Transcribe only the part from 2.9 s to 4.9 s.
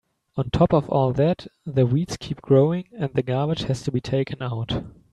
and the garbage has to be taken out.